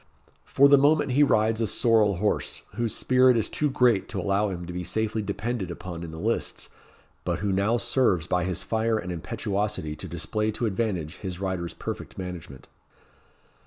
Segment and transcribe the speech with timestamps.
[0.45, 4.49] For the moment he rides a sorrel horse, whose spirit is too great to allow
[4.49, 6.69] him to be safely depended upon in the lists,
[7.23, 11.75] but who now serves by his fire and impetuosity to display to advantage his rider's
[11.75, 12.67] perfect management.